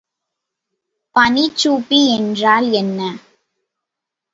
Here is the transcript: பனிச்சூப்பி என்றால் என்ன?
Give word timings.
பனிச்சூப்பி 1.15 2.01
என்றால் 2.09 2.69
என்ன? 2.73 2.99